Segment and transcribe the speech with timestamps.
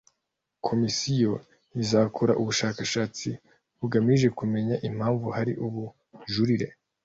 [0.67, 1.33] Komisiyo
[1.81, 3.27] izakora ubushakashatsi
[3.79, 6.67] bugamije kumenya impamvu hari ubujurire